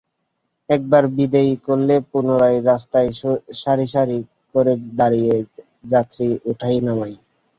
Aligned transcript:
একবার 0.69 1.03
বিদেয় 1.15 1.53
করলে 1.65 1.95
পুনরায় 2.09 2.59
রাস্তায় 2.63 3.09
সারি 3.61 3.87
সারি 3.93 4.19
করে 4.55 4.73
দাঁড়িয়ে 4.99 5.35
যাত্রী 5.85 6.27
ওঠায়-নামায়। 6.49 7.15